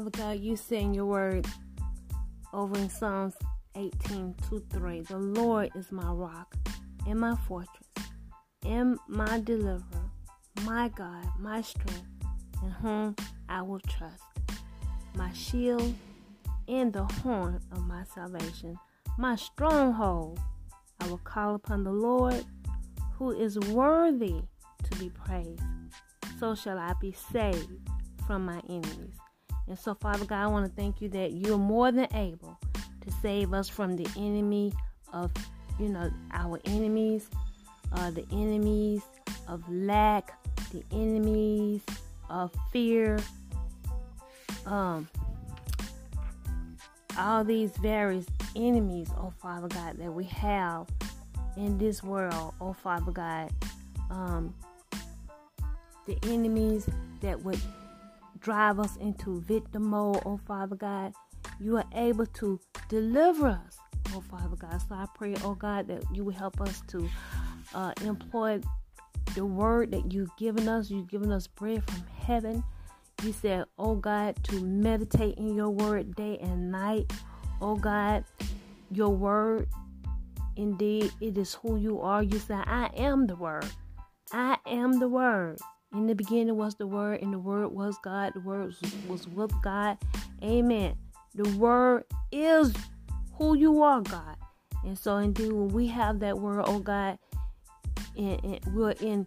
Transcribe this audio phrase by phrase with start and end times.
[0.00, 1.46] Father God, you say in your word
[2.54, 3.34] over in Psalms
[3.76, 6.56] 18 2 3, the Lord is my rock
[7.06, 7.86] and my fortress,
[8.64, 10.10] and my deliverer,
[10.64, 12.06] my God, my strength,
[12.62, 13.14] in whom
[13.50, 14.22] I will trust,
[15.16, 15.92] my shield
[16.66, 18.78] and the horn of my salvation,
[19.18, 20.40] my stronghold.
[21.00, 22.42] I will call upon the Lord,
[23.18, 24.36] who is worthy
[24.82, 25.60] to be praised.
[26.38, 27.68] So shall I be saved
[28.26, 29.18] from my enemies.
[29.68, 33.10] And so, Father God, I want to thank you that you're more than able to
[33.22, 34.72] save us from the enemy
[35.12, 35.30] of,
[35.78, 37.28] you know, our enemies,
[37.92, 39.02] uh, the enemies
[39.48, 40.32] of lack,
[40.72, 41.82] the enemies
[42.28, 43.18] of fear,
[44.66, 45.08] um,
[47.18, 50.86] all these various enemies, oh Father God, that we have
[51.56, 53.50] in this world, oh Father God,
[54.10, 54.54] um,
[56.06, 56.88] the enemies
[57.20, 57.60] that would
[58.40, 61.12] drive us into victim mode, oh Father God,
[61.60, 63.78] you are able to deliver us,
[64.14, 64.80] oh Father God.
[64.88, 67.08] So I pray, oh God, that you will help us to
[67.74, 68.60] uh, employ
[69.34, 70.90] the word that you've given us.
[70.90, 72.64] You've given us bread from heaven.
[73.22, 77.12] You said, oh God, to meditate in your word day and night.
[77.60, 78.24] Oh God,
[78.90, 79.68] your word,
[80.56, 82.22] indeed, it is who you are.
[82.22, 83.66] You said, I am the word.
[84.32, 85.58] I am the word.
[85.92, 88.32] In the beginning was the Word, and the Word was God.
[88.34, 88.74] The Word
[89.08, 89.98] was with God.
[90.42, 90.96] Amen.
[91.34, 92.72] The Word is
[93.34, 94.36] who you are, God.
[94.84, 97.18] And so, indeed, when we have that Word, oh God,
[98.16, 99.26] and, and we're in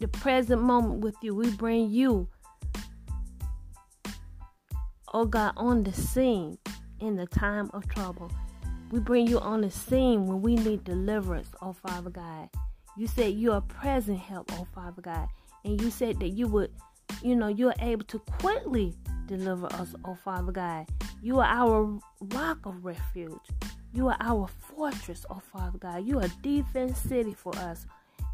[0.00, 2.28] the present moment with you, we bring you,
[5.14, 6.58] oh God, on the scene
[7.00, 8.30] in the time of trouble.
[8.90, 12.48] We bring you on the scene when we need deliverance, oh Father God.
[12.96, 15.28] You said you're a present help, oh Father God.
[15.64, 16.70] And you said that you would,
[17.22, 18.94] you know, you're able to quickly
[19.26, 20.86] deliver us, oh Father God.
[21.22, 23.40] You are our rock of refuge.
[23.92, 26.06] You are our fortress, oh Father God.
[26.06, 27.86] You are a defense city for us.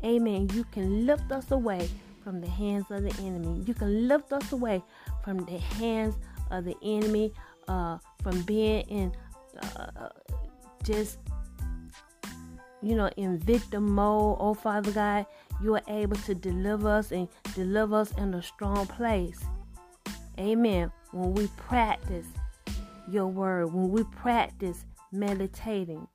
[0.04, 0.48] Amen.
[0.52, 1.88] You can lift us away
[2.22, 3.62] from the hands of the enemy.
[3.66, 4.82] You can lift us away
[5.24, 6.16] from the hands
[6.50, 7.32] of the enemy,
[7.68, 9.12] uh, from being in
[9.76, 10.08] uh,
[10.84, 11.18] just
[12.82, 15.26] you know, in victim mode, oh Father God,
[15.62, 19.40] you are able to deliver us and deliver us in a strong place.
[20.38, 20.90] Amen.
[21.12, 22.26] When we practice
[23.08, 26.08] your word, when we practice meditating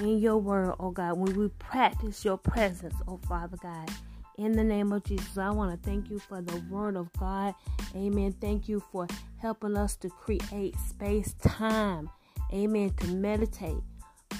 [0.00, 3.90] in your word, oh God, when we practice your presence, oh Father God,
[4.36, 7.54] in the name of Jesus, I want to thank you for the word of God.
[7.94, 8.34] Amen.
[8.40, 9.06] Thank you for
[9.38, 12.10] helping us to create space, time.
[12.52, 12.90] Amen.
[12.90, 13.82] To meditate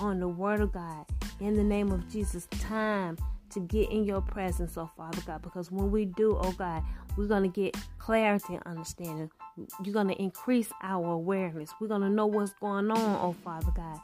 [0.01, 1.07] on the word of God
[1.41, 3.17] in the name of Jesus time
[3.51, 6.83] to get in your presence, oh Father God, because when we do, oh God,
[7.17, 9.31] we're going to get clarity and understanding.
[9.83, 11.71] You're going to increase our awareness.
[11.81, 13.99] We're going to know what's going on, oh Father God.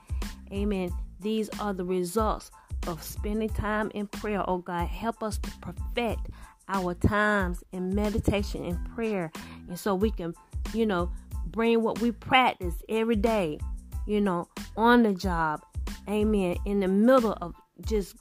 [0.53, 0.91] Amen.
[1.21, 2.51] These are the results
[2.87, 4.89] of spending time in prayer, oh God.
[4.89, 6.29] Help us to perfect
[6.69, 9.31] our times in meditation and prayer.
[9.69, 10.35] And so we can,
[10.75, 11.11] you know,
[11.47, 13.59] bring what we practice every day,
[14.07, 15.65] you know, on the job,
[16.09, 18.17] amen, in the middle of just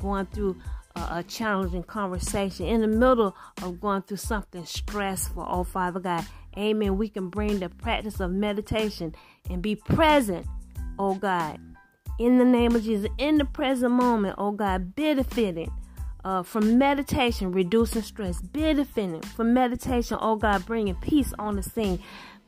[0.00, 0.56] going through
[0.96, 6.24] a, challenging conversation, in the middle of going through something stressful, oh Father God,
[6.56, 9.14] amen, we can bring the practice of meditation
[9.50, 10.46] and be present,
[10.98, 11.58] oh God,
[12.18, 15.72] in the name of Jesus, in the present moment, oh God, benefiting.
[16.24, 21.98] Uh, from meditation, reducing stress, benefiting from meditation, oh God, bringing peace on the scene,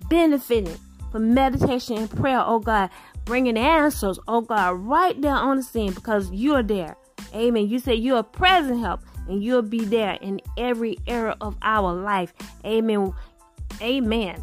[0.09, 0.79] benefiting
[1.13, 2.91] from meditation and prayer, oh God,
[3.27, 6.97] bringing answers, oh God, right there on the scene because you're there.
[7.35, 7.69] Amen.
[7.69, 11.93] You say you're a present help and you'll be there in every era of our
[11.93, 12.33] life.
[12.65, 13.13] Amen.
[13.83, 14.43] Amen.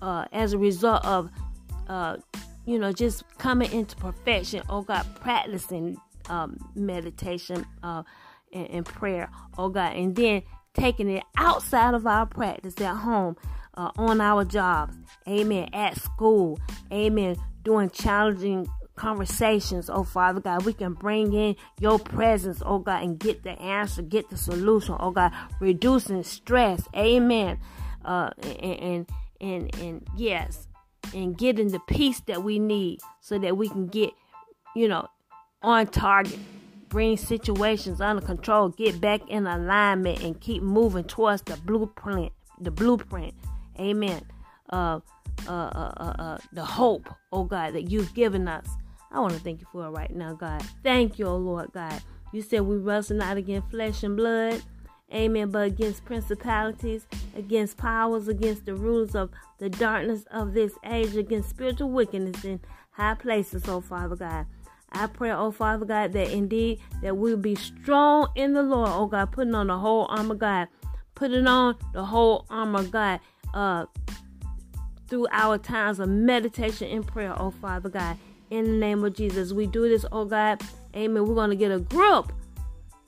[0.00, 1.30] Uh, as a result of,
[1.88, 2.16] uh,
[2.64, 5.98] you know, just coming into perfection, oh God, practicing
[6.30, 8.04] um, meditation uh,
[8.52, 9.28] and, and prayer,
[9.58, 10.42] oh God, and then
[10.74, 13.36] taking it outside of our practice at home,
[13.74, 14.96] uh, on our jobs,
[15.28, 16.58] amen, at school,
[16.92, 17.36] amen,
[17.68, 18.66] doing challenging
[18.96, 20.64] conversations, oh Father God.
[20.64, 24.96] We can bring in your presence, oh God, and get the answer, get the solution,
[24.98, 27.58] oh God, reducing stress, amen.
[28.04, 29.06] Uh, and, and,
[29.40, 30.66] and, and yes,
[31.14, 34.10] and getting the peace that we need so that we can get,
[34.74, 35.06] you know,
[35.62, 36.38] on target
[36.88, 42.32] bring situations under control, get back in alignment, and keep moving towards the blueprint.
[42.60, 43.34] The blueprint.
[43.78, 44.22] Amen.
[44.70, 45.00] Uh,
[45.46, 48.66] uh, uh, uh, uh, the hope, oh God, that you've given us.
[49.10, 50.62] I want to thank you for it right now, God.
[50.82, 52.02] Thank you, oh Lord God.
[52.32, 54.62] You said we wrestle not against flesh and blood.
[55.14, 55.50] Amen.
[55.50, 61.48] But against principalities, against powers, against the rulers of the darkness of this age, against
[61.48, 64.46] spiritual wickedness in high places, oh Father God.
[64.92, 69.06] I pray, oh Father God, that indeed that we'll be strong in the Lord, oh
[69.06, 70.68] God, putting on the whole armor God,
[71.14, 73.20] putting on the whole armor God,
[73.54, 73.86] uh,
[75.08, 78.16] through our times of meditation and prayer, oh Father God.
[78.50, 80.62] In the name of Jesus, we do this, oh God.
[80.94, 81.26] Amen.
[81.26, 82.32] We're going to get a grip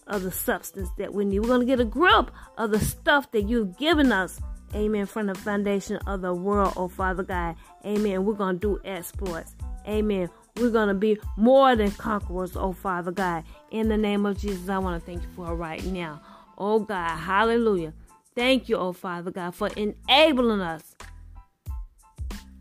[0.07, 1.41] of the substance that we need.
[1.41, 4.41] We're going to get a grip of the stuff that you've given us.
[4.75, 5.07] Amen.
[5.07, 7.57] From the foundation of the world, oh Father God.
[7.85, 8.25] Amen.
[8.25, 9.55] We're going to do exploits.
[9.89, 10.29] Amen.
[10.57, 13.45] We're going to be more than conquerors, oh Father God.
[13.71, 16.21] In the name of Jesus, I want to thank you for right now.
[16.59, 17.95] Oh God, hallelujah.
[18.35, 20.90] Thank you, oh Father God, for enabling us.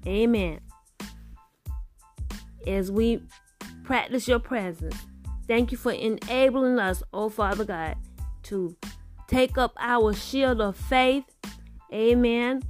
[0.09, 0.59] Amen.
[2.65, 3.21] As we
[3.83, 4.95] practice your presence,
[5.47, 7.95] thank you for enabling us, oh Father God,
[8.43, 8.75] to
[9.27, 11.25] take up our shield of faith.
[11.93, 12.63] Amen.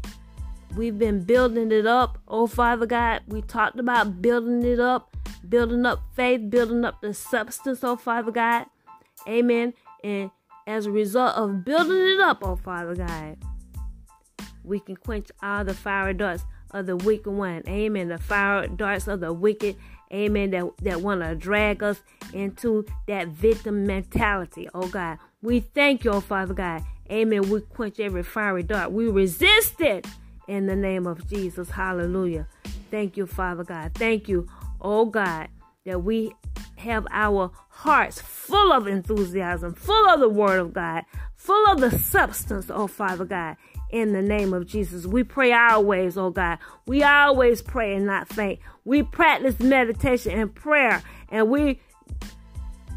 [0.75, 3.21] We've been building it up, oh Father God.
[3.27, 5.15] We talked about building it up,
[5.47, 8.65] building up faith, building up the substance, oh Father God.
[9.29, 9.73] Amen.
[10.03, 10.29] And
[10.67, 13.37] as a result of building it up, oh Father God,
[14.65, 17.63] we can quench all the fiery darts of the wicked one.
[17.67, 18.09] Amen.
[18.09, 19.75] The fire darts of the wicked.
[20.11, 20.51] Amen.
[20.51, 22.01] That, that want to drag us
[22.33, 24.67] into that victim mentality.
[24.73, 25.17] Oh God.
[25.41, 26.83] We thank you, oh Father God.
[27.11, 27.49] Amen.
[27.49, 28.91] We quench every fiery dart.
[28.91, 30.05] We resist it
[30.47, 31.69] in the name of Jesus.
[31.69, 32.47] Hallelujah.
[32.91, 33.93] Thank you, Father God.
[33.93, 34.47] Thank you,
[34.81, 35.49] oh God,
[35.85, 36.33] that we
[36.77, 41.03] have our hearts full of enthusiasm, full of the Word of God,
[41.35, 43.57] full of the substance, oh Father God.
[43.89, 46.59] In the name of Jesus, we pray always, oh God.
[46.85, 48.59] We always pray and not faint.
[48.85, 51.79] We practice meditation and prayer, and we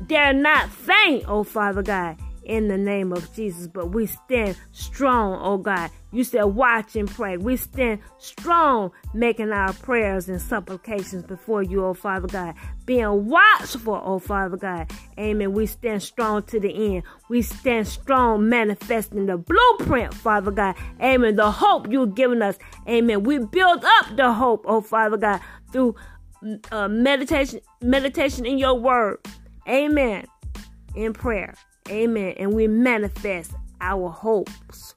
[0.06, 2.19] dare not faint, oh Father God
[2.52, 3.66] in the name of Jesus.
[3.66, 5.90] But we stand strong, oh God.
[6.12, 7.38] You said, watch and pray.
[7.38, 12.54] We stand strong, making our prayers and supplications before you, oh Father God.
[12.84, 14.90] Being watchful, oh Father God.
[15.19, 15.54] Amen.
[15.54, 17.04] We stand strong to the end.
[17.31, 20.76] We stand strong, manifesting the blueprint, Father God.
[21.00, 21.37] Amen.
[21.37, 22.58] The hope you've given us.
[22.87, 23.22] Amen.
[23.22, 25.40] We build up the hope, oh Father God,
[25.72, 25.94] through
[26.70, 29.20] uh, meditation, meditation in your word.
[29.66, 30.26] Amen.
[30.94, 31.54] In prayer.
[31.90, 32.34] Amen.
[32.38, 34.94] And we manifest our hopes,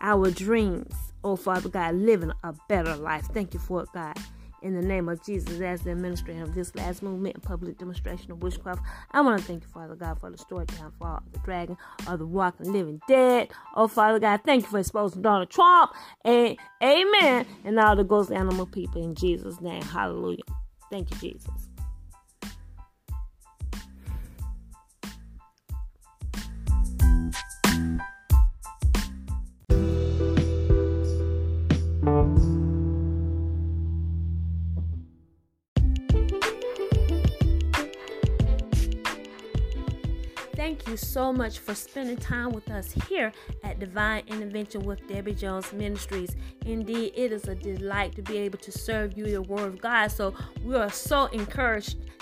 [0.00, 0.94] our dreams.
[1.22, 3.26] Oh, Father God, living a better life.
[3.34, 4.16] Thank you for it, God.
[4.62, 8.30] In the name of Jesus, as the administrator of this last movement and public demonstration
[8.30, 11.38] of witchcraft, I want to thank you, Father God, for the story downfall of the
[11.40, 13.50] dragon of the walking living dead.
[13.74, 15.92] Oh, Father God, thank you for exposing Donald Trump.
[16.24, 17.46] And amen.
[17.64, 19.82] And all the ghost animal people in Jesus' name.
[19.82, 20.42] Hallelujah.
[20.90, 21.69] Thank you, Jesus.
[40.90, 43.32] You so much for spending time with us here
[43.62, 46.34] at Divine Intervention with Debbie Jones Ministries.
[46.66, 50.08] Indeed, it is a delight to be able to serve you the Word of God.
[50.08, 51.96] So we are so encouraged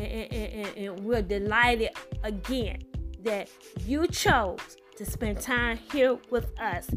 [0.00, 1.90] and, and, and, we're delighted
[2.22, 2.82] again
[3.22, 3.48] that
[3.86, 6.88] you chose to spend time here with us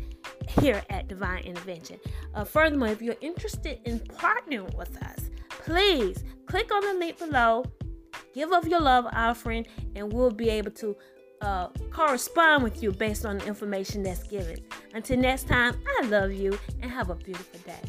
[0.47, 1.99] here at Divine Intervention.
[2.33, 7.63] Uh, furthermore, if you're interested in partnering with us, please click on the link below,
[8.33, 10.95] give up your love offering, and we'll be able to
[11.41, 14.57] uh, correspond with you based on the information that's given.
[14.93, 17.81] Until next time, I love you and have a beautiful day.